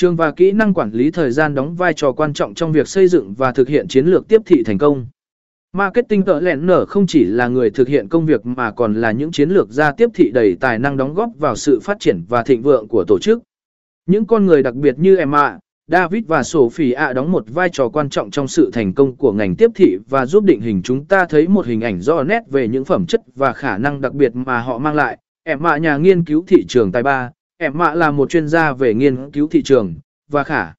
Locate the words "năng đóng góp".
10.78-11.30